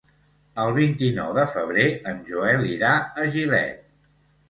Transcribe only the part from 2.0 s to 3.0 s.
en Joel irà